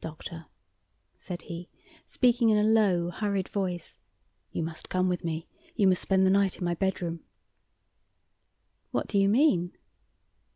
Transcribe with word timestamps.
"Doctor," 0.00 0.46
said 1.16 1.42
he, 1.42 1.68
speaking 2.04 2.48
in 2.50 2.58
a 2.58 2.64
low, 2.64 3.10
hurried 3.10 3.48
voice, 3.48 4.00
"you 4.50 4.60
must 4.60 4.88
come 4.88 5.08
with 5.08 5.22
me. 5.22 5.46
You 5.76 5.86
must 5.86 6.02
spend 6.02 6.26
the 6.26 6.30
night 6.30 6.56
in 6.58 6.64
my 6.64 6.74
bedroom." 6.74 7.20
"What 8.90 9.06
do 9.06 9.20
you 9.20 9.28
mean?" 9.28 9.76